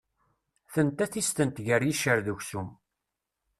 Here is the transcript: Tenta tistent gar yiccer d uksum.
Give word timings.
Tenta 0.73 1.05
tistent 1.13 1.55
gar 1.67 1.81
yiccer 1.87 2.19
d 2.25 2.27
uksum. 2.33 2.67